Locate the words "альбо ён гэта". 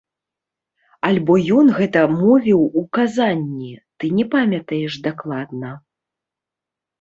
1.09-2.01